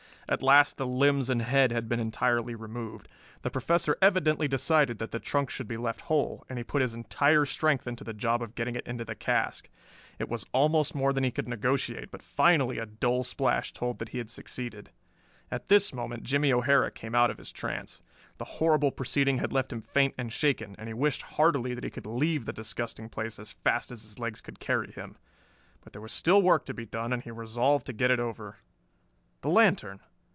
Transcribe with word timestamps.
At 0.29 0.41
last 0.41 0.77
the 0.77 0.87
limbs 0.87 1.29
and 1.29 1.41
head 1.41 1.73
had 1.73 1.89
been 1.89 1.99
entirely 1.99 2.55
removed. 2.55 3.09
The 3.41 3.49
Professor 3.51 3.97
evidently 4.01 4.47
decided 4.47 4.97
that 4.99 5.11
the 5.11 5.19
trunk 5.19 5.49
should 5.49 5.67
be 5.67 5.75
left 5.75 6.01
whole, 6.03 6.45
and 6.47 6.57
he 6.57 6.63
put 6.63 6.81
his 6.81 6.93
entire 6.93 7.43
strength 7.43 7.85
into 7.85 8.05
the 8.05 8.13
job 8.13 8.41
of 8.41 8.55
getting 8.55 8.77
it 8.77 8.87
into 8.87 9.03
the 9.03 9.13
cask. 9.13 9.69
It 10.19 10.29
was 10.29 10.45
almost 10.53 10.95
more 10.95 11.11
than 11.11 11.25
he 11.25 11.31
could 11.31 11.49
negotiate, 11.49 12.11
but 12.11 12.23
finally 12.23 12.77
a 12.77 12.85
dull 12.85 13.23
splash 13.25 13.73
told 13.73 13.99
that 13.99 14.09
he 14.09 14.19
had 14.19 14.29
succeeded. 14.29 14.91
At 15.51 15.67
this 15.67 15.93
moment 15.93 16.23
Jimmie 16.23 16.53
O'Hara 16.53 16.91
came 16.91 17.13
out 17.13 17.29
of 17.29 17.37
his 17.37 17.51
trance. 17.51 18.01
The 18.37 18.45
horrible 18.61 18.91
proceeding 18.91 19.39
had 19.39 19.51
left 19.51 19.73
him 19.73 19.81
faint 19.81 20.15
and 20.17 20.31
shaken, 20.31 20.75
and 20.77 20.87
he 20.87 20.93
wished 20.93 21.23
heartily 21.23 21.73
that 21.73 21.83
he 21.83 21.89
could 21.89 22.07
leave 22.07 22.45
the 22.45 22.53
disgusting 22.53 23.09
place 23.09 23.37
as 23.37 23.51
fast 23.51 23.91
as 23.91 24.03
his 24.03 24.17
legs 24.17 24.39
could 24.39 24.61
carry 24.61 24.93
him. 24.93 25.17
But 25.83 25.91
there 25.91 26.01
was 26.01 26.13
still 26.13 26.41
work 26.41 26.63
to 26.67 26.73
be 26.73 26.85
done 26.85 27.11
and 27.11 27.21
he 27.21 27.31
resolved 27.31 27.85
to 27.87 27.91
get 27.91 28.11
it 28.11 28.19
over. 28.21 28.55
The 29.41 29.49
lantern! 29.49 29.99